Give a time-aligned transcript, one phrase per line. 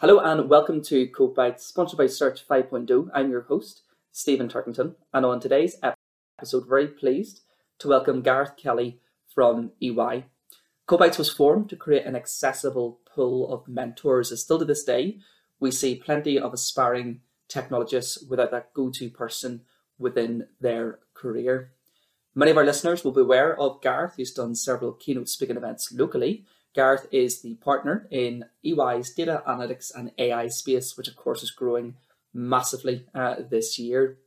[0.00, 3.08] Hello and welcome to Code sponsored by Search 5.0.
[3.12, 7.40] I'm your host, Stephen Turkington, and on today's episode, very pleased
[7.80, 9.00] to welcome Gareth Kelly
[9.34, 10.26] from EY.
[10.86, 15.18] Code was formed to create an accessible pool of mentors, as still to this day,
[15.58, 19.62] we see plenty of aspiring technologists without that go to person
[19.98, 21.72] within their career.
[22.36, 25.90] Many of our listeners will be aware of Gareth, who's done several keynote speaking events
[25.90, 26.46] locally
[26.78, 31.50] Gareth is the partner in EY's data analytics and AI space, which of course is
[31.50, 31.96] growing
[32.32, 34.18] massively uh, this year.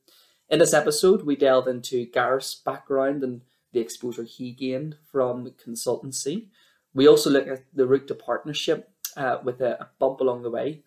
[0.49, 3.39] In this episode, we delve into Gareth's background and
[3.71, 6.47] the exposure he gained from consultancy.
[6.93, 10.51] We also look at the route to partnership uh, with a, a, bump along the
[10.51, 10.83] way.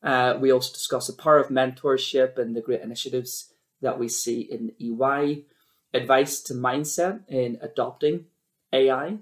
[0.00, 4.42] Uh, we also discuss the power of mentorship and the great initiatives that we see
[4.42, 5.46] in EY,
[5.92, 8.26] advice to mindset in adopting
[8.72, 9.18] AI,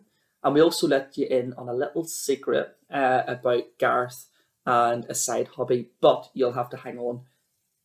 [0.47, 4.29] and we also let you in on a little secret uh, about Gareth
[4.65, 7.23] and a side hobby, but you'll have to hang on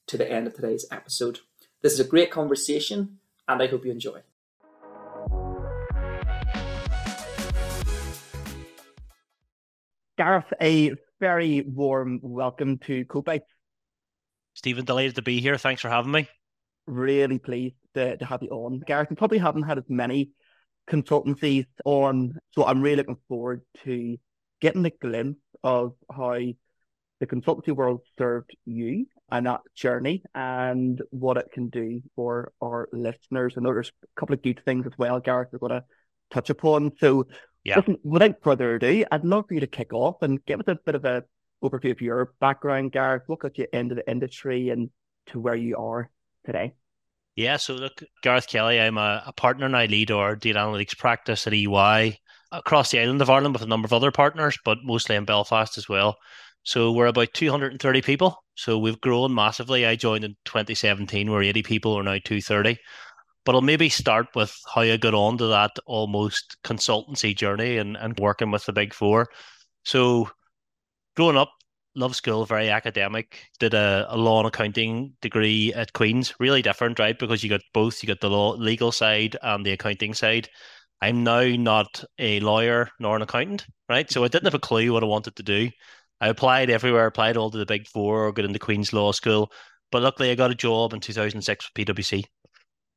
[0.05, 1.39] to the end of today's episode.
[1.81, 4.19] This is a great conversation, and I hope you enjoy.
[10.19, 13.41] Gareth, a very warm welcome to Code
[14.53, 15.57] Stephen, delighted to be here.
[15.57, 16.29] Thanks for having me.
[16.85, 18.81] Really pleased to, to have you on.
[18.85, 20.29] Gareth, we probably haven't had as many
[20.91, 22.37] consultancies on.
[22.51, 24.17] So I'm really looking forward to
[24.59, 26.37] getting a glimpse of how
[27.19, 32.89] the consultancy world served you and that journey and what it can do for our
[32.91, 33.53] listeners.
[33.57, 35.85] I know there's a couple of good things as well, Gareth, we're going to
[36.31, 36.91] touch upon.
[36.99, 37.27] So,
[37.63, 37.77] yeah.
[37.77, 40.75] listen, without further ado, I'd love for you to kick off and give us a
[40.75, 41.23] bit of a
[41.63, 43.23] overview of your background, Gareth.
[43.27, 44.89] What got you into the industry and
[45.27, 46.09] to where you are
[46.45, 46.73] today?
[47.35, 50.97] Yeah, so look, Gareth Kelly, I'm a, a partner and I lead our data analytics
[50.97, 52.17] practice at EY
[52.51, 55.77] across the island of Ireland with a number of other partners, but mostly in Belfast
[55.77, 56.17] as well.
[56.63, 58.43] So we're about 230 people.
[58.55, 59.85] So we've grown massively.
[59.85, 61.31] I joined in 2017.
[61.31, 61.95] We're 80 people.
[61.95, 62.77] We're now 230.
[63.45, 67.97] But I'll maybe start with how I got on to that almost consultancy journey and,
[67.97, 69.29] and working with the big four.
[69.83, 70.29] So
[71.15, 71.51] growing up,
[71.95, 73.47] love school, very academic.
[73.59, 76.33] Did a, a law and accounting degree at Queen's.
[76.39, 77.17] Really different, right?
[77.17, 78.01] Because you got both.
[78.01, 80.49] You got the law, legal side and the accounting side.
[81.01, 84.09] I'm now not a lawyer nor an accountant, right?
[84.09, 85.69] So I didn't have a clue what I wanted to do.
[86.19, 89.51] I applied everywhere, applied all to the big four, or got into Queen's Law School.
[89.91, 92.23] But luckily, I got a job in 2006 with PwC.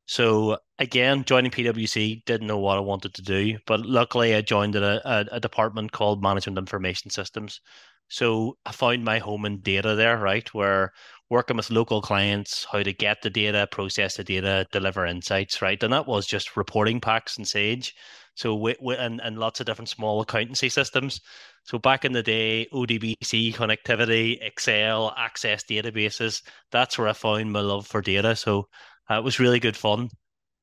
[0.07, 4.77] So again, joining PwC, didn't know what I wanted to do, but luckily I joined
[4.77, 7.61] a, a, a department called Management Information Systems.
[8.09, 10.53] So I found my home in data there, right?
[10.55, 10.93] Where
[11.31, 15.83] working with local clients, how to get the data, process the data, deliver insights, right?
[15.83, 17.95] And that was just reporting packs and Sage.
[18.35, 21.21] So we, we, and, and lots of different small accountancy systems.
[21.65, 27.61] So back in the day, ODBC connectivity, Excel, access databases, that's where I found my
[27.61, 28.37] love for data.
[28.37, 28.69] So
[29.11, 30.11] uh, it was really good fun.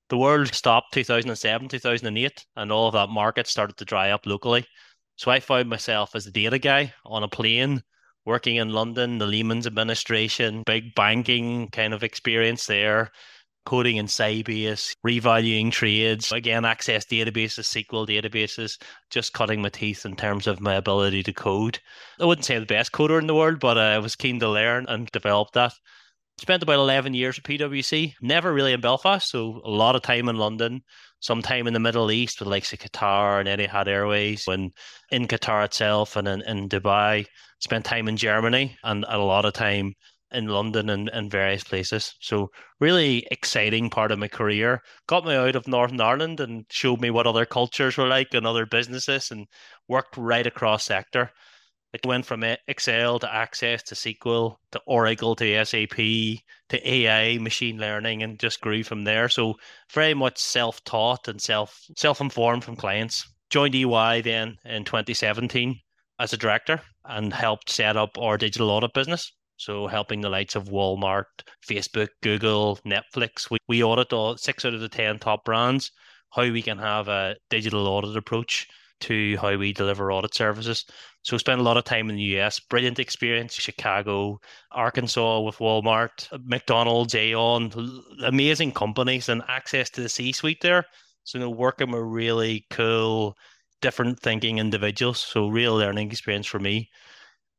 [0.10, 4.66] The world stopped 2007, 2008, and all of that market started to dry up locally.
[5.22, 7.84] So I found myself as a data guy on a plane
[8.26, 13.12] working in London, the Lehman's administration, big banking kind of experience there,
[13.64, 20.16] coding in Sybase, revaluing trades, again, access databases, SQL databases, just cutting my teeth in
[20.16, 21.78] terms of my ability to code.
[22.20, 24.88] I wouldn't say the best coder in the world, but I was keen to learn
[24.90, 25.74] and develop that.
[26.40, 30.28] Spent about 11 years at PwC, never really in Belfast, so a lot of time
[30.28, 30.82] in London,
[31.20, 34.72] some time in the Middle East with likes of Qatar and Etihad Airways, when
[35.12, 37.28] in Qatar itself and in, in Dubai,
[37.60, 39.94] spent time in Germany and a lot of time
[40.32, 42.16] in London and, and various places.
[42.22, 42.50] So
[42.80, 44.82] really exciting part of my career.
[45.08, 48.48] Got me out of Northern Ireland and showed me what other cultures were like and
[48.48, 49.46] other businesses and
[49.88, 51.32] worked right across sector.
[51.94, 55.98] It went from Excel to Access to SQL to Oracle to SAP
[56.70, 59.28] to AI, machine learning, and just grew from there.
[59.28, 59.56] So
[59.92, 63.28] very much self-taught and self self-informed from clients.
[63.50, 65.82] Joined EY then in 2017
[66.18, 69.30] as a director and helped set up our digital audit business.
[69.58, 71.26] So helping the likes of Walmart,
[71.68, 73.50] Facebook, Google, Netflix.
[73.50, 75.92] We, we audit all six out of the 10 top brands,
[76.32, 78.68] how we can have a digital audit approach
[79.02, 80.86] to how we deliver audit services.
[81.24, 82.60] So spent a lot of time in the US.
[82.60, 83.54] Brilliant experience.
[83.54, 84.40] Chicago,
[84.72, 87.72] Arkansas with Walmart, McDonald's, Aon,
[88.24, 90.86] amazing companies and access to the C-suite there.
[91.24, 93.36] So you know, working with really cool,
[93.82, 95.20] different thinking individuals.
[95.20, 96.90] So real learning experience for me.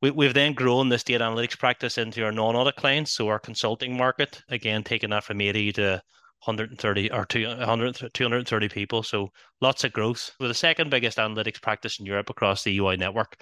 [0.00, 3.12] We, we've then grown this data analytics practice into our non-audit clients.
[3.12, 6.02] So our consulting market, again, taking that from 80 to
[6.44, 9.02] 130 or 200, 230 people.
[9.02, 9.30] So
[9.60, 10.32] lots of growth.
[10.40, 13.36] We're the second biggest analytics practice in Europe across the EY network.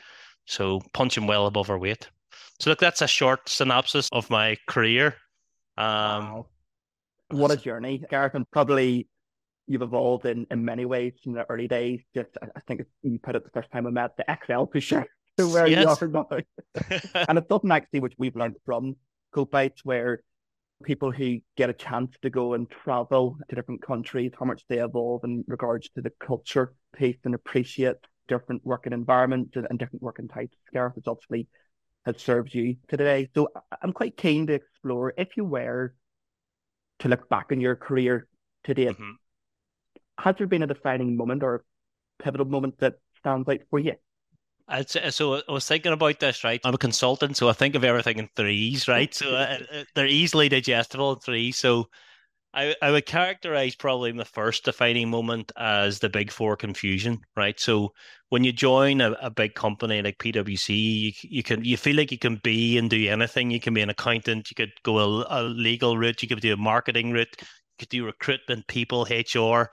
[0.47, 2.09] So punching well above our weight.
[2.59, 5.15] So look, that's a short synopsis of my career.
[5.79, 6.47] Um, wow.
[7.31, 9.09] What a journey, Gareth, and probably
[9.67, 12.01] you've evolved in, in many ways from the early days.
[12.15, 15.07] Just I think you put it the first time we met the Excel pusher
[15.39, 16.01] to where yes.
[16.01, 16.27] you are now.
[17.29, 18.97] and it's something actually which we've learned from
[19.33, 20.23] Code Bytes where
[20.83, 24.79] people who get a chance to go and travel to different countries, how much they
[24.79, 27.97] evolve in regards to the culture piece and appreciate
[28.29, 30.57] different working environments and, different working types.
[30.73, 31.49] Gareth has obviously
[32.07, 33.29] has served you today.
[33.35, 33.49] So
[33.83, 35.95] I'm quite keen to explore if you were
[37.01, 38.29] to look back on your career
[38.65, 39.11] today, mm-hmm.
[40.19, 43.95] has there been a defining moment or a pivotal moment that stands out for you?
[44.85, 46.61] So I was thinking about this, right?
[46.65, 49.13] I'm a consultant, so I think of everything in threes, right?
[49.13, 51.59] So uh, uh, they're easily digestible in threes.
[51.59, 51.89] So
[52.53, 57.59] I, I would characterize probably the first defining moment as the big four confusion, right?
[57.61, 57.93] So
[58.31, 62.11] when you join a, a big company like PwC, you, you can you feel like
[62.11, 63.51] you can be and do anything.
[63.51, 66.53] You can be an accountant, you could go a, a legal route, you could do
[66.53, 67.47] a marketing route, you
[67.79, 69.71] could do recruitment, people, HR.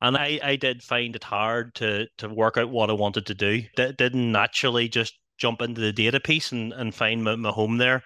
[0.00, 3.34] And I, I did find it hard to to work out what I wanted to
[3.34, 3.62] do.
[3.76, 7.78] D- didn't naturally just jump into the data piece and, and find my, my home
[7.78, 8.02] there.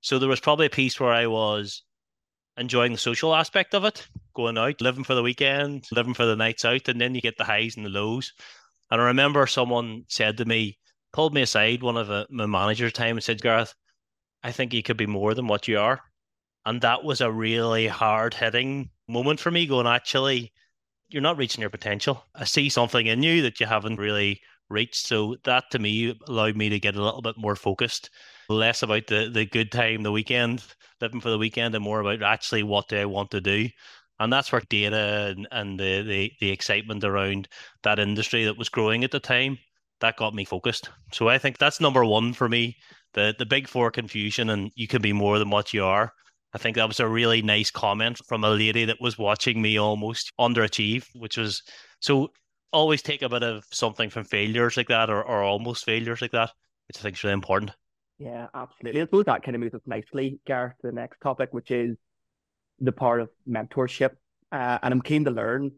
[0.00, 1.82] So there was probably a piece where I was
[2.56, 6.36] enjoying the social aspect of it, going out, living for the weekend, living for the
[6.36, 8.32] nights out, and then you get the highs and the lows.
[8.90, 10.78] And I remember someone said to me,
[11.12, 13.74] pulled me aside, one of the, my managers time, and said, Gareth,
[14.42, 16.00] I think you could be more than what you are.
[16.66, 20.52] And that was a really hard hitting moment for me, going, actually,
[21.08, 22.24] you're not reaching your potential.
[22.34, 24.40] I see something in you that you haven't really
[24.70, 25.06] reached.
[25.06, 28.10] So that to me allowed me to get a little bit more focused,
[28.48, 30.64] less about the, the good time, the weekend,
[31.00, 33.68] living for the weekend, and more about actually what do I want to do.
[34.20, 37.48] And that's where data and, and the, the, the excitement around
[37.82, 39.58] that industry that was growing at the time,
[40.00, 40.90] that got me focused.
[41.12, 42.76] So I think that's number one for me.
[43.14, 46.12] The the big four confusion and you can be more than what you are.
[46.54, 49.76] I think that was a really nice comment from a lady that was watching me
[49.76, 51.62] almost underachieve, which was
[52.00, 52.30] so
[52.72, 56.30] always take a bit of something from failures like that or, or almost failures like
[56.30, 56.50] that,
[56.86, 57.72] which I think is really important.
[58.18, 59.00] Yeah, absolutely.
[59.00, 61.96] I suppose that kind of moves us nicely, Gareth, to the next topic, which is
[62.80, 64.10] the part of mentorship.
[64.52, 65.72] Uh, and I'm keen to learn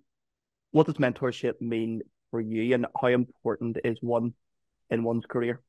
[0.73, 4.35] what does mentorship mean for you and how important is one
[4.91, 5.63] in one's career?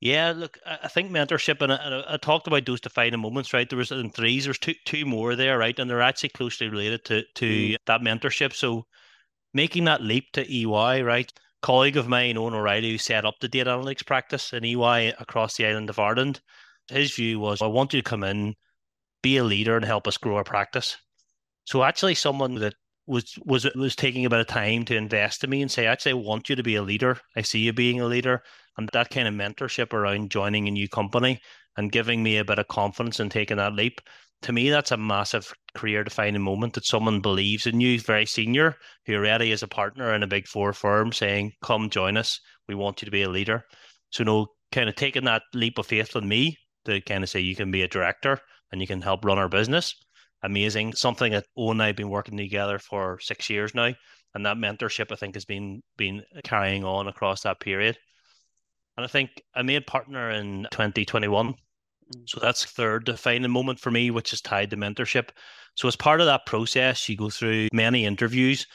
[0.00, 3.68] Yeah, look, I think mentorship, and I, I, talked about those defining moments, right?
[3.68, 5.78] There was in threes, there's two two more there, right?
[5.78, 7.76] And they're actually closely related to to mm.
[7.86, 8.52] that mentorship.
[8.52, 8.86] So
[9.54, 11.32] making that leap to EY, right?
[11.64, 15.56] colleague of mine, Owen O'Reilly, who set up the data analytics practice in EY across
[15.56, 16.42] the island of Ireland,
[16.88, 18.54] his view was, I want you to come in,
[19.22, 20.98] be a leader, and help us grow our practice.
[21.64, 22.74] So actually, someone that
[23.06, 26.12] was was was taking a bit of time to invest in me and say, actually,
[26.12, 27.18] I want you to be a leader.
[27.36, 28.42] I see you being a leader,
[28.78, 31.40] and that kind of mentorship around joining a new company
[31.76, 34.00] and giving me a bit of confidence in taking that leap.
[34.42, 38.76] To me, that's a massive career defining moment that someone believes in you, very senior,
[39.06, 42.40] who already is a partner in a big four firm, saying, "Come join us.
[42.68, 43.64] We want you to be a leader."
[44.10, 47.40] So, no, kind of taking that leap of faith with me to kind of say
[47.40, 48.40] you can be a director
[48.72, 49.94] and you can help run our business
[50.44, 50.92] amazing.
[50.92, 53.92] Something that Owen and I have been working together for six years now,
[54.34, 57.98] and that mentorship I think has been been carrying on across that period.
[58.96, 61.48] And I think I made partner in 2021.
[61.48, 61.54] Mm.
[62.26, 65.30] So that's third defining moment for me, which is tied to mentorship.
[65.74, 68.66] So as part of that process, you go through many interviews,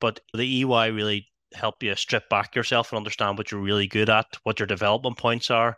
[0.00, 4.10] but the EY really help you strip back yourself and understand what you're really good
[4.10, 5.76] at, what your development points are.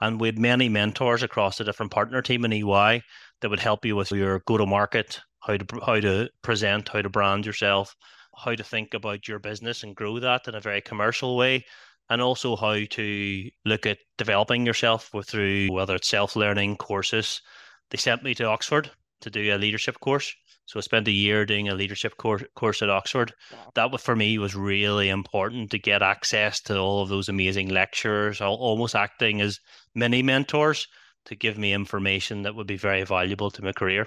[0.00, 3.02] And we had many mentors across the different partner team in EY
[3.40, 7.02] that would help you with your go to market, how to how to present, how
[7.02, 7.94] to brand yourself,
[8.36, 11.64] how to think about your business and grow that in a very commercial way,
[12.10, 17.40] and also how to look at developing yourself with through whether it's self learning courses.
[17.90, 18.90] They sent me to Oxford
[19.22, 20.34] to do a leadership course.
[20.66, 23.32] So I spent a year doing a leadership course, course at Oxford.
[23.74, 28.42] That for me was really important to get access to all of those amazing lecturers,
[28.42, 29.60] almost acting as
[29.94, 30.86] mini mentors
[31.28, 34.06] to give me information that would be very valuable to my career.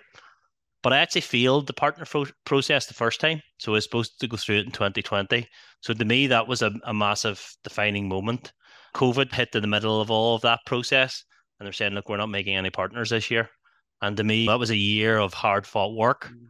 [0.84, 2.06] But I actually failed the partner
[2.46, 3.42] process the first time.
[3.60, 5.48] So I was supposed to go through it in 2020.
[5.82, 8.52] So to me, that was a, a massive defining moment.
[8.96, 11.24] COVID hit in the middle of all of that process.
[11.60, 13.50] And they're saying, look, we're not making any partners this year.
[14.02, 16.26] And to me, that was a year of hard fought work.
[16.26, 16.48] Mm.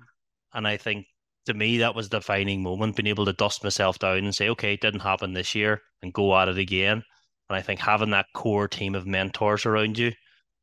[0.54, 1.06] And I think
[1.46, 4.48] to me, that was the defining moment, being able to dust myself down and say,
[4.50, 7.04] okay, it didn't happen this year and go at it again.
[7.50, 10.14] And I think having that core team of mentors around you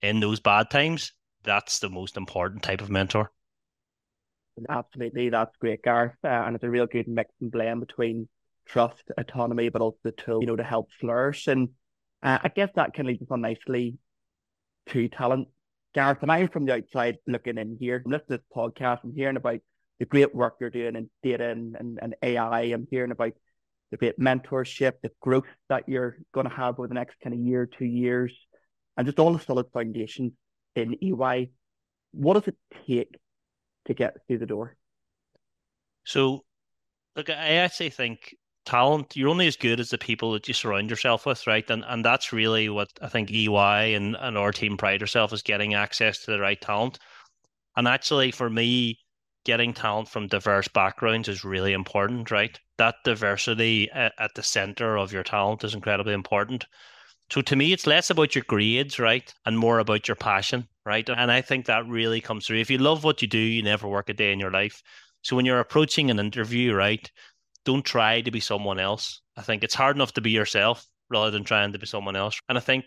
[0.03, 1.13] in those bad times,
[1.45, 3.31] that's the most important type of mentor.
[4.69, 8.29] Absolutely, that's great, Gareth, uh, and it's a real good mix and blend between
[8.67, 11.47] trust, autonomy, but also the tool, you know, to help flourish.
[11.47, 11.71] And
[12.23, 13.99] uh, I guess that can lead us on nicely
[14.89, 15.49] to talent.
[15.95, 18.03] Gareth, and I'm from the outside looking in here.
[18.05, 19.01] I'm listening to this podcast.
[19.05, 19.61] I'm hearing about
[19.99, 22.63] the great work you're doing in data and, and, and AI.
[22.63, 23.33] I'm hearing about
[23.91, 27.41] the great mentorship, the growth that you're going to have over the next kind of
[27.41, 28.33] year, two years,
[28.99, 30.33] and just all the solid foundations
[30.75, 31.51] in EY.
[32.11, 33.17] What does it take
[33.87, 34.77] to get through the door?
[36.05, 36.45] So,
[37.15, 38.35] look, I actually think
[38.67, 41.69] talent, you're only as good as the people that you surround yourself with, right?
[41.71, 45.43] And and that's really what I think EY and, and our team pride ourselves is
[45.43, 46.99] getting access to the right talent.
[47.77, 48.99] And actually, for me,
[49.45, 52.59] getting talent from diverse backgrounds is really important, right?
[52.79, 56.67] That diversity at, at the center of your talent is incredibly important.
[57.31, 59.33] So to me, it's less about your grades, right?
[59.45, 61.09] And more about your passion, right?
[61.09, 62.61] And I think that really comes through.
[62.61, 64.83] If you love what you do, you never work a day in your life.
[65.23, 67.11] So when you're approaching an interview, right,
[67.65, 69.21] don't try to be someone else.
[69.37, 72.41] I think it's hard enough to be yourself rather than trying to be someone else.
[72.49, 72.85] And I think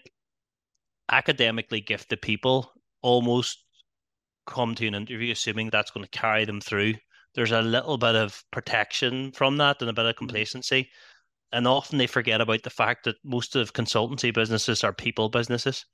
[1.12, 2.72] academically gifted people
[3.02, 3.64] almost
[4.48, 6.96] come to an interview assuming that's going to carry them through.
[7.36, 10.26] There's a little bit of protection from that and a bit of mm-hmm.
[11.54, 15.86] And often they forget about the fact that most of consultancy businesses are people businesses.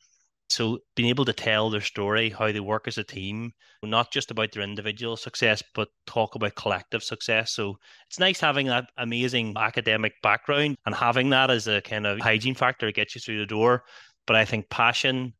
[0.49, 3.51] So being able to tell their story, how they work as a team,
[3.83, 7.51] not just about their individual success, but talk about collective success.
[7.51, 12.19] So it's nice having that amazing academic background and having that as a kind of
[12.19, 13.83] hygiene factor to get you through the door.
[14.25, 15.33] But I think passion,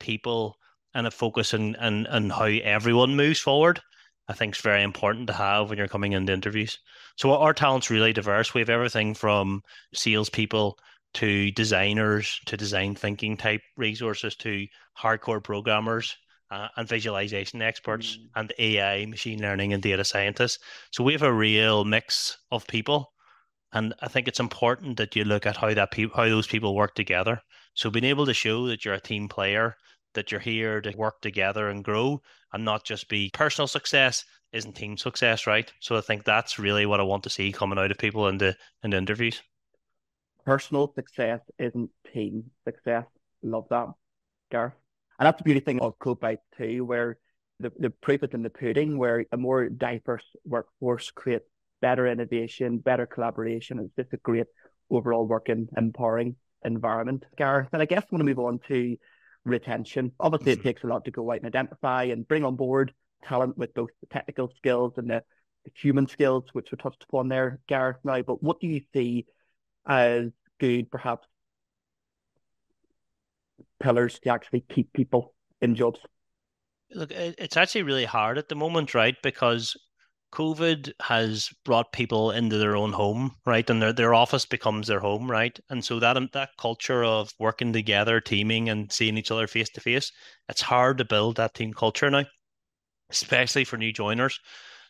[0.00, 0.56] people,
[0.94, 3.80] and a focus on, on, on how everyone moves forward,
[4.28, 6.78] I think is very important to have when you're coming into interviews.
[7.16, 8.54] So our talent's really diverse.
[8.54, 9.62] We have everything from
[9.92, 10.78] salespeople
[11.14, 14.66] to designers to design thinking type resources to
[14.98, 16.16] hardcore programmers
[16.50, 18.28] uh, and visualization experts mm.
[18.36, 20.58] and AI, machine learning, and data scientists.
[20.90, 23.12] So we have a real mix of people,
[23.72, 26.74] and I think it's important that you look at how that pe- how those people
[26.74, 27.40] work together.
[27.74, 29.76] So being able to show that you're a team player,
[30.14, 34.74] that you're here to work together and grow, and not just be personal success isn't
[34.74, 35.72] team success, right?
[35.80, 38.38] So I think that's really what I want to see coming out of people in
[38.38, 39.42] the in the interviews
[40.44, 43.04] personal success isn't team success.
[43.42, 43.88] Love that,
[44.50, 44.74] Gareth.
[45.18, 47.18] And that's the beauty thing of CodeByte too, where
[47.60, 51.46] the, the proof is in the pudding, where a more diverse workforce creates
[51.80, 53.78] better innovation, better collaboration.
[53.78, 54.46] It's just a great
[54.90, 57.68] overall working, empowering environment, Gareth.
[57.72, 58.96] And I guess I want to move on to
[59.44, 60.12] retention.
[60.20, 60.68] Obviously, it mm-hmm.
[60.68, 62.92] takes a lot to go out and identify and bring on board
[63.24, 65.22] talent with both the technical skills and the,
[65.64, 67.98] the human skills, which we touched upon there, Gareth.
[68.04, 69.26] Now, but what do you see
[69.86, 71.26] as good, perhaps,
[73.80, 76.00] pillars to actually keep people in jobs?
[76.90, 79.16] Look, it's actually really hard at the moment, right?
[79.22, 79.76] Because
[80.34, 83.68] COVID has brought people into their own home, right?
[83.70, 85.56] And their, their office becomes their home, right?
[85.70, 89.70] And so that um, that culture of working together, teaming, and seeing each other face
[89.70, 90.10] to face,
[90.48, 92.24] it's hard to build that team culture now,
[93.10, 94.40] especially for new joiners.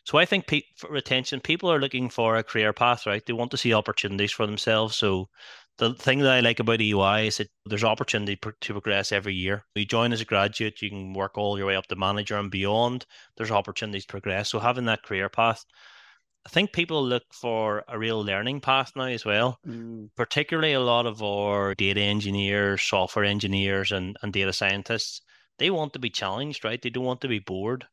[0.05, 3.23] So I think pe- for retention, people are looking for a career path, right?
[3.25, 4.95] They want to see opportunities for themselves.
[4.95, 5.29] So
[5.77, 9.65] the thing that I like about EY is that there's opportunity to progress every year.
[9.75, 12.49] You join as a graduate, you can work all your way up to manager and
[12.49, 13.05] beyond.
[13.35, 14.49] There's opportunities to progress.
[14.49, 15.65] So having that career path,
[16.45, 19.59] I think people look for a real learning path now as well.
[19.67, 20.09] Mm.
[20.15, 25.21] Particularly a lot of our data engineers, software engineers, and, and data scientists,
[25.57, 26.81] they want to be challenged, right?
[26.81, 27.85] They don't want to be bored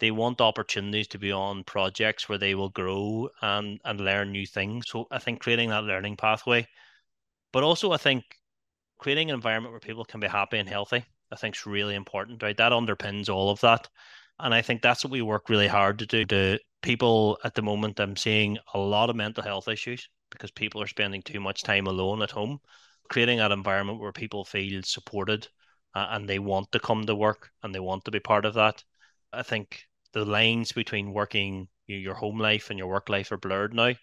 [0.00, 4.46] they want opportunities to be on projects where they will grow and and learn new
[4.46, 4.86] things.
[4.88, 6.66] So I think creating that learning pathway,
[7.54, 8.24] but also I think
[8.98, 12.42] creating an environment where people can be happy and healthy, I think is really important.
[12.42, 13.88] Right, that underpins all of that,
[14.40, 16.26] and I think that's what we work really hard to do.
[16.26, 20.82] To people at the moment, I'm seeing a lot of mental health issues because people
[20.82, 22.58] are spending too much time alone at home.
[23.10, 25.48] Creating that environment where people feel supported
[25.94, 28.54] uh, and they want to come to work and they want to be part of
[28.54, 28.82] that
[29.34, 33.74] I think the lines between working your home life and your work life are blurred
[33.74, 33.94] now.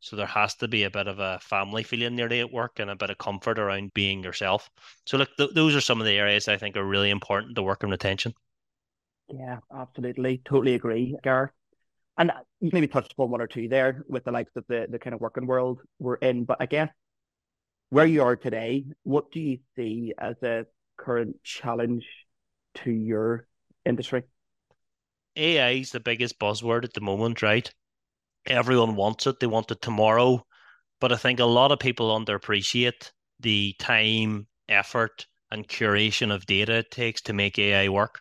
[0.00, 2.90] So there has to be a bit of a family feeling nearly at work and
[2.90, 4.70] a bit of comfort around being yourself.
[5.06, 7.62] So look, th- those are some of the areas I think are really important to
[7.62, 8.34] work on retention.
[9.28, 11.52] Yeah, absolutely, totally agree, Gareth.
[12.18, 14.86] And uh, you maybe touched upon one or two there with the likes of the
[14.90, 16.44] the kind of working world we're in.
[16.44, 16.90] But I guess
[17.90, 20.66] where you are today, what do you see as a
[20.96, 22.06] current challenge
[22.76, 23.46] to your
[23.84, 24.24] industry?
[25.36, 27.70] AI is the biggest buzzword at the moment, right?
[28.46, 29.40] Everyone wants it.
[29.40, 30.46] They want it tomorrow.
[31.00, 36.74] But I think a lot of people underappreciate the time, effort, and curation of data
[36.74, 38.20] it takes to make AI work.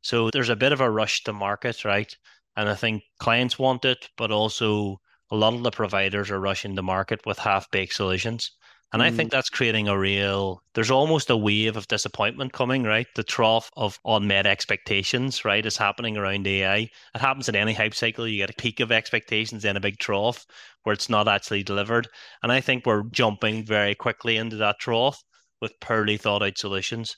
[0.00, 2.14] So there's a bit of a rush to market, right?
[2.56, 6.76] And I think clients want it, but also a lot of the providers are rushing
[6.76, 8.52] to market with half baked solutions.
[8.92, 9.06] And mm.
[9.06, 9.32] I think mm.
[9.32, 13.06] that's creating a real, there's almost a wave of disappointment coming, right?
[13.16, 16.76] The trough of unmet expectations, right, is happening around AI.
[16.76, 16.90] It
[17.20, 18.28] happens in any hype cycle.
[18.28, 20.46] You get a peak of expectations, then a big trough
[20.84, 22.08] where it's not actually delivered.
[22.42, 25.22] And I think we're jumping very quickly into that trough
[25.60, 27.16] with poorly thought out solutions.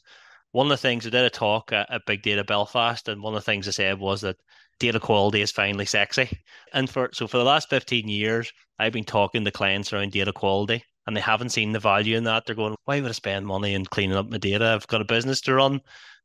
[0.53, 3.35] One of the things I did a talk at, at Big Data Belfast, and one
[3.35, 4.37] of the things I said was that
[4.81, 6.31] data quality is finally sexy.
[6.73, 10.33] And for so for the last 15 years, I've been talking to clients around data
[10.33, 12.45] quality and they haven't seen the value in that.
[12.45, 14.67] They're going, why would I spend money in cleaning up my data?
[14.67, 15.81] I've got a business to run.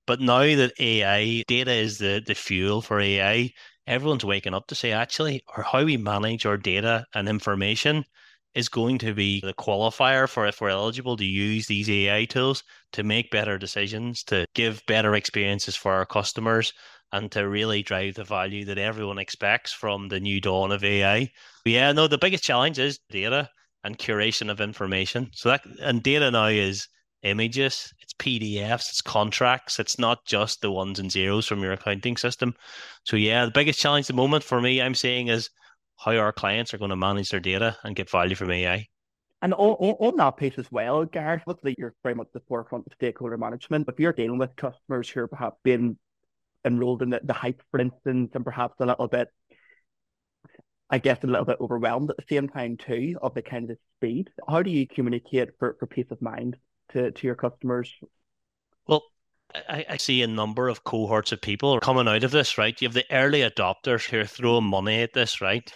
[0.05, 3.51] But now that AI, data is the, the fuel for AI,
[3.87, 8.03] everyone's waking up to say, actually, or how we manage our data and information
[8.55, 12.61] is going to be the qualifier for if we're eligible to use these AI tools
[12.91, 16.73] to make better decisions, to give better experiences for our customers,
[17.13, 21.31] and to really drive the value that everyone expects from the new dawn of AI.
[21.63, 23.49] But yeah, no, the biggest challenge is data
[23.83, 25.29] and curation of information.
[25.33, 26.87] So that and data now is
[27.23, 29.79] images, it's PDFs, it's contracts.
[29.79, 32.53] It's not just the ones and zeros from your accounting system.
[33.05, 35.49] So yeah, the biggest challenge at the moment for me, I'm saying, is
[35.97, 38.87] how our clients are going to manage their data and get value from AI.
[39.41, 42.93] And on, on, that piece as well, Gareth, obviously you're very much the forefront of
[42.93, 43.89] stakeholder management.
[43.89, 45.97] If you're dealing with customers who are perhaps being
[46.65, 49.27] enrolled in the, the hype, for instance, and perhaps a little bit
[50.93, 53.79] I guess, a little bit overwhelmed at the same time too of the kind of
[53.97, 54.29] speed.
[54.47, 56.55] How do you communicate for, for peace of mind
[56.91, 57.91] to, to your customers?
[58.85, 59.01] Well,
[59.55, 62.79] I, I see a number of cohorts of people coming out of this, right?
[62.79, 65.67] You have the early adopters who are throwing money at this, right?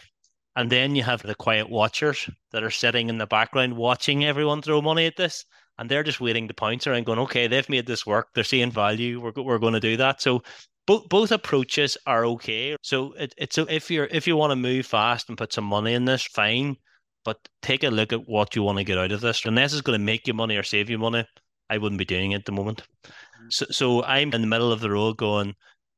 [0.55, 4.61] And then you have the quiet watchers that are sitting in the background watching everyone
[4.61, 5.45] throw money at this.
[5.79, 8.27] And they're just waiting to pounce and going, okay, they've made this work.
[8.35, 9.19] They're seeing value.
[9.19, 10.21] We're, we're going to do that.
[10.21, 10.43] So
[10.87, 12.75] both both approaches are okay.
[12.81, 15.93] So it, it's if you're if you want to move fast and put some money
[15.93, 16.77] in this, fine.
[17.25, 19.45] But take a look at what you want to get out of this.
[19.45, 21.25] Unless it's going to make you money or save you money,
[21.69, 22.83] I wouldn't be doing it at the moment.
[23.05, 23.47] Mm-hmm.
[23.49, 25.53] So, so I'm in the middle of the road going,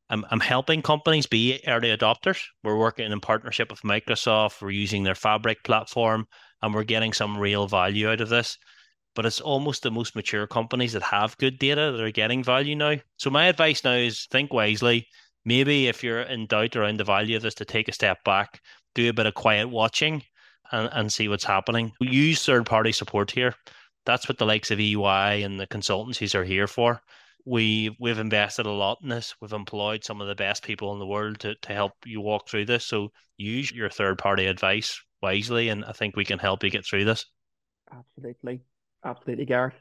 [0.10, 2.41] I'm, I'm helping companies be early adopters.
[2.63, 4.60] We're working in partnership with Microsoft.
[4.60, 6.25] We're using their Fabric platform
[6.63, 8.58] and we're getting some real value out of this
[9.19, 12.73] but it's almost the most mature companies that have good data that are getting value
[12.73, 12.95] now.
[13.17, 15.10] So my advice now is think wisely.
[15.43, 18.62] Maybe if you're in doubt around the value of this, to take a step back,
[18.95, 20.23] do a bit of quiet watching,
[20.71, 21.91] and, and see what's happening.
[21.99, 23.53] Use third party support here.
[24.05, 27.01] That's what the likes of EY and the consultancies are here for.
[27.45, 29.36] We we've invested a lot in this.
[29.41, 32.47] We've employed some of the best people in the world to, to help you walk
[32.47, 32.86] through this.
[32.86, 36.86] So use your third party advice wisely, and I think we can help you get
[36.86, 37.25] through this.
[37.91, 38.62] Absolutely.
[39.04, 39.74] Absolutely, Gareth.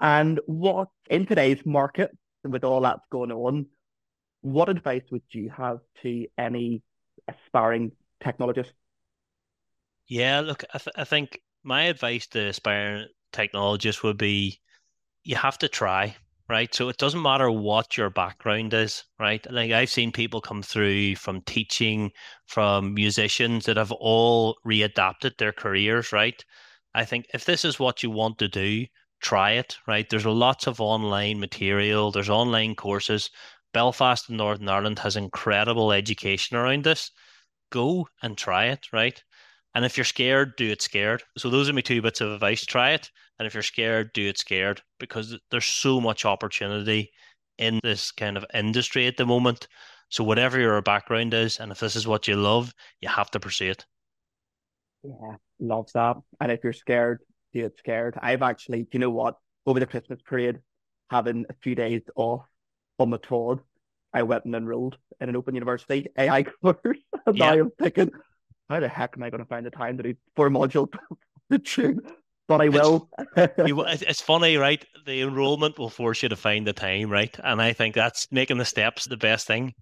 [0.00, 2.10] And what in today's market,
[2.44, 3.66] with all that's going on,
[4.42, 6.82] what advice would you have to any
[7.28, 8.72] aspiring technologist?
[10.08, 14.60] Yeah, look, I, th- I think my advice to aspiring technologists would be
[15.24, 16.16] you have to try,
[16.48, 16.74] right?
[16.74, 19.44] So it doesn't matter what your background is, right?
[19.50, 22.12] Like I've seen people come through from teaching,
[22.46, 26.44] from musicians that have all readapted their careers, right?
[26.94, 28.86] I think if this is what you want to do,
[29.20, 30.08] try it, right?
[30.08, 33.30] There's lots of online material, there's online courses.
[33.72, 37.10] Belfast in Northern Ireland has incredible education around this.
[37.70, 39.22] Go and try it, right?
[39.74, 41.22] And if you're scared, do it scared.
[41.38, 42.66] So those are my two bits of advice.
[42.66, 43.10] Try it.
[43.38, 47.10] And if you're scared, do it scared because there's so much opportunity
[47.56, 49.68] in this kind of industry at the moment.
[50.10, 53.40] So whatever your background is, and if this is what you love, you have to
[53.40, 53.86] pursue it.
[55.02, 56.16] Yeah, love that.
[56.40, 57.20] And if you're scared,
[57.52, 58.18] do it scared.
[58.20, 59.36] I've actually, you know what,
[59.66, 60.60] over the Christmas period,
[61.10, 62.42] having a few days off
[62.98, 63.64] on the tour,
[64.12, 66.98] I went and enrolled in an open university AI course.
[67.26, 67.52] and yeah.
[67.52, 68.10] I'm thinking,
[68.68, 70.92] how the heck am I going to find the time to do four modules
[71.50, 72.00] to tune?
[72.48, 73.08] But I will.
[73.36, 74.84] It's, it's funny, right?
[75.06, 77.36] The enrollment will force you to find the time, right?
[77.42, 79.74] And I think that's making the steps the best thing.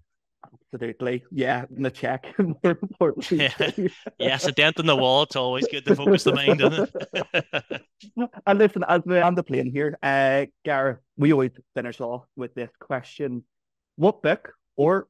[0.73, 1.23] Absolutely.
[1.31, 3.51] Yeah, and the check more importantly.
[3.59, 3.87] Yeah.
[4.17, 5.23] yes, a dent in the wall.
[5.23, 7.81] It's always good to focus the mind, isn't it?
[8.45, 12.53] and listen, as we're on the plane here, uh, Gareth, we always finish off with
[12.55, 13.43] this question.
[13.97, 15.07] What book or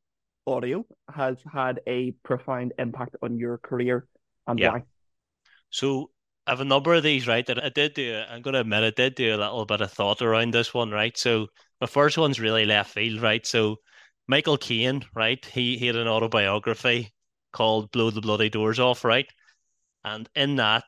[0.48, 4.08] audio has had a profound impact on your career
[4.48, 4.72] and yeah.
[4.72, 4.84] why?
[5.70, 6.10] So
[6.48, 7.46] I have a number of these, right?
[7.46, 8.20] That I did do.
[8.30, 10.90] I'm going to admit, I did do a little bit of thought around this one,
[10.90, 11.16] right?
[11.16, 11.48] So
[11.80, 13.46] the first one's really left field, right?
[13.46, 13.78] So
[14.32, 15.46] Michael Caine, right?
[15.46, 17.12] He, he had an autobiography
[17.52, 19.26] called Blow the Bloody Doors Off, right?
[20.06, 20.86] And in that,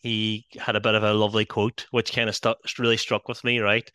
[0.00, 2.38] he had a bit of a lovely quote, which kind of
[2.78, 3.90] really struck with me, right?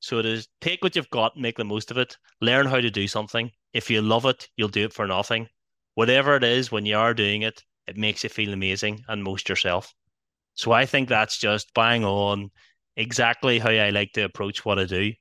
[0.00, 2.90] So it is take what you've got, make the most of it, learn how to
[2.90, 3.50] do something.
[3.72, 5.48] If you love it, you'll do it for nothing.
[5.94, 9.48] Whatever it is, when you are doing it, it makes you feel amazing and most
[9.48, 9.94] yourself.
[10.52, 12.50] So I think that's just bang on
[12.98, 15.12] exactly how I like to approach what I do.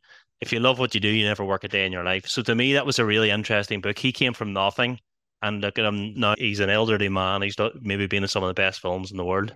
[0.42, 2.28] If you love what you do, you never work a day in your life.
[2.28, 3.98] So to me, that was a really interesting book.
[3.98, 5.00] He came from nothing.
[5.42, 7.42] And look at him now, he's an elderly man.
[7.42, 9.54] He's maybe been in some of the best films in the world.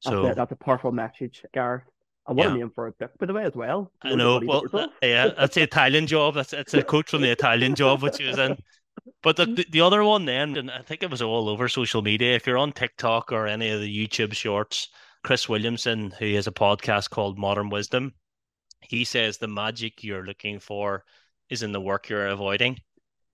[0.00, 1.82] So that's, that's a powerful message, Gareth.
[2.26, 2.54] I want yeah.
[2.54, 3.90] a name for a book, by the way, as well.
[4.02, 4.40] I know.
[4.44, 6.34] Well, uh, yeah, that's the Italian job.
[6.34, 8.56] That's it's a quote from the Italian job, which he was in.
[9.22, 12.02] But the, the, the other one then, and I think it was all over social
[12.02, 12.36] media.
[12.36, 14.88] If you're on TikTok or any of the YouTube shorts,
[15.24, 18.14] Chris Williamson, who has a podcast called Modern Wisdom,
[18.88, 21.04] he says the magic you're looking for
[21.50, 22.78] is in the work you're avoiding.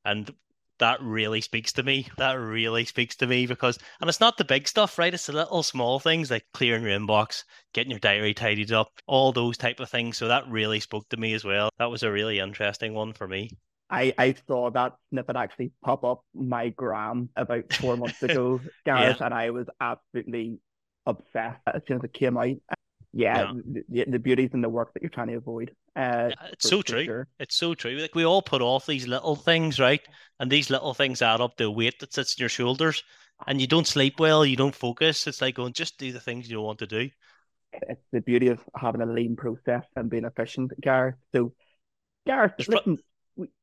[0.05, 0.33] And
[0.79, 2.09] that really speaks to me.
[2.17, 5.13] That really speaks to me because, and it's not the big stuff, right?
[5.13, 9.33] It's the little small things like clearing your inbox, getting your diary tidied up, all
[9.33, 10.17] those type of things.
[10.17, 11.71] So that really spoke to me as well.
[11.79, 13.51] That was a really interesting one for me.
[13.91, 19.17] I, I saw that snippet actually pop up my gram about four months ago, Gareth,
[19.21, 19.27] yeah.
[19.27, 20.61] and I was absolutely
[21.07, 22.57] obsessed as soon as it came out
[23.13, 23.53] yeah,
[23.89, 24.05] yeah.
[24.05, 25.73] The, the beauties in the work that you're trying to avoid.
[25.97, 27.05] Uh, it's for, so true.
[27.05, 27.29] Sure.
[27.39, 27.97] It's so true.
[27.99, 30.01] Like we all put off these little things, right?
[30.39, 33.03] And these little things add up to a weight that sits in your shoulders,
[33.47, 34.45] and you don't sleep well.
[34.45, 35.27] You don't focus.
[35.27, 37.11] It's like going just do the things you don't want to do.
[37.73, 41.15] It's the beauty of having a lean process and being efficient, Gareth.
[41.33, 41.53] So,
[42.27, 42.99] Gareth, listen,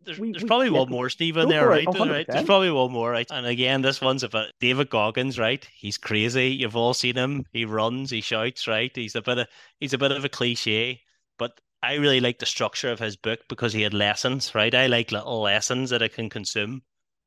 [0.01, 1.87] there's, we, there's we, probably one more Stephen there, right?
[1.87, 2.25] right?
[2.27, 3.27] There's probably one more, right?
[3.29, 5.67] And again, this one's about David Goggins, right?
[5.75, 6.49] He's crazy.
[6.49, 7.45] You've all seen him.
[7.51, 8.91] He runs, he shouts, right?
[8.93, 9.47] He's a bit of
[9.79, 11.01] he's a bit of a cliche,
[11.37, 14.73] but I really like the structure of his book because he had lessons, right?
[14.73, 16.81] I like little lessons that I can consume.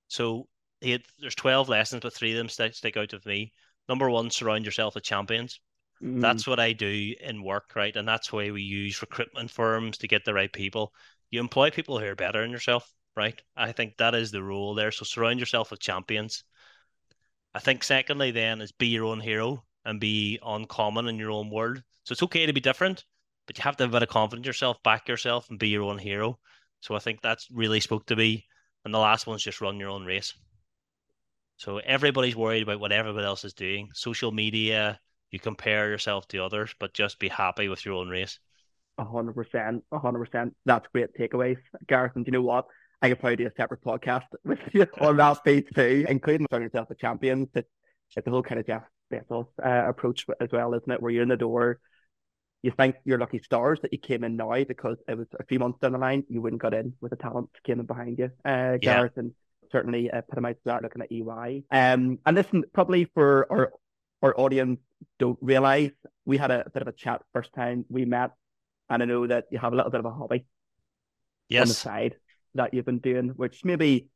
[0.08, 0.48] So
[0.80, 3.52] he had there's twelve lessons, but three of them stick, stick out of me.
[3.88, 5.60] Number one, surround yourself with champions.
[6.02, 6.20] Mm.
[6.20, 7.94] That's what I do in work, right?
[7.94, 10.92] And that's why we use recruitment firms to get the right people
[11.30, 13.40] you employ people who are better than yourself, right?
[13.56, 14.90] I think that is the rule there.
[14.90, 16.44] So surround yourself with champions.
[17.54, 21.50] I think secondly, then is be your own hero and be uncommon in your own
[21.50, 21.82] world.
[22.04, 23.04] So it's okay to be different,
[23.46, 25.82] but you have to have a bit of confidence yourself, back yourself, and be your
[25.82, 26.38] own hero.
[26.80, 28.46] So I think that's really spoke to me.
[28.84, 30.32] And the last one's just run your own race.
[31.58, 33.90] So everybody's worried about what everybody else is doing.
[33.92, 34.98] Social media,
[35.30, 38.38] you compare yourself to others, but just be happy with your own race
[39.06, 40.54] hundred percent, hundred percent.
[40.64, 42.12] That's great takeaways, Gareth.
[42.16, 42.66] And you know what?
[43.02, 46.64] I could probably do a separate podcast with you on that space too, including showing
[46.64, 47.48] yourself a champion.
[47.54, 47.68] It's,
[48.16, 48.82] it's the whole kind of Jeff
[49.12, 51.00] Bezos uh, approach as well, isn't it?
[51.00, 51.80] Where you're in the door,
[52.62, 55.58] you think you're lucky stars that you came in now because it was a few
[55.58, 58.30] months down the line you wouldn't got in with the talent came in behind you,
[58.44, 59.20] uh, Gareth, yeah.
[59.20, 59.32] and
[59.72, 61.64] certainly uh, put him out there looking at EY.
[61.70, 63.72] Um, and listen, probably for our
[64.22, 64.80] our audience
[65.18, 65.92] don't realize
[66.26, 68.32] we had a bit of a chat first time we met
[68.90, 70.44] and I know that you have a little bit of a hobby
[71.48, 71.62] yes.
[71.62, 72.16] on the side
[72.54, 74.08] that you've been doing, which maybe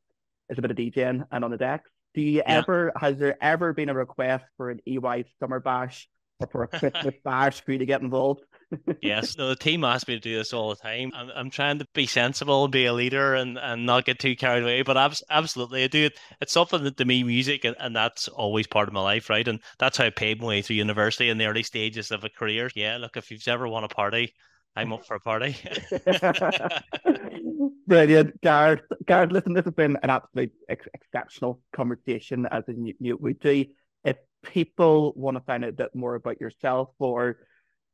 [0.51, 1.89] is a bit of DJing and on the decks.
[2.15, 2.59] Do you yeah.
[2.59, 6.09] ever, has there ever been a request for an EY summer bash
[6.41, 8.43] or for a Christmas bash for you to get involved?
[9.03, 11.11] yes, no, the team asks me to do this all the time.
[11.15, 14.63] I'm, I'm trying to be sensible, be a leader, and, and not get too carried
[14.63, 14.83] away.
[14.83, 16.19] But abs- absolutely, I do it.
[16.41, 19.47] It's something that to me, music, and, and that's always part of my life, right?
[19.47, 22.29] And that's how I paid my way through university in the early stages of a
[22.29, 22.71] career.
[22.75, 24.35] Yeah, look, if you've ever won a party,
[24.77, 25.57] I'm up for a party.
[27.87, 28.83] Brilliant, Gareth.
[29.07, 33.67] Gareth, listen, this has been an absolute ex- exceptional conversation as in you, we do.
[34.05, 37.39] If people want to find out a bit more about yourself or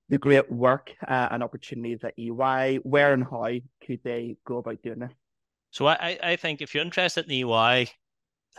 [0.09, 3.51] the great work uh, and opportunities at EY, where and how
[3.87, 5.13] could they go about doing this?
[5.71, 7.91] So I, I think if you're interested in EY,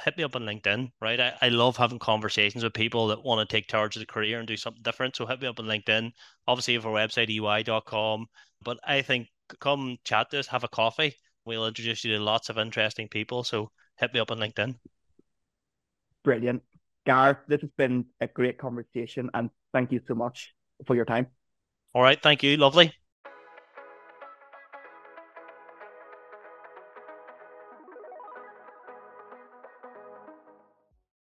[0.04, 1.20] hit me up on LinkedIn, right?
[1.20, 4.40] I, I love having conversations with people that want to take charge of the career
[4.40, 5.16] and do something different.
[5.16, 6.12] So hit me up on LinkedIn.
[6.48, 8.28] Obviously, have our website, ey.com.
[8.64, 9.28] But I think
[9.60, 11.16] come chat to us, have a coffee.
[11.46, 13.44] We'll introduce you to lots of interesting people.
[13.44, 14.76] So hit me up on LinkedIn.
[16.24, 16.62] Brilliant.
[17.06, 20.54] Gar, this has been a great conversation and thank you so much
[20.86, 21.28] for your time.
[21.94, 22.22] All right.
[22.22, 22.58] Thank you.
[22.58, 22.94] Lovely.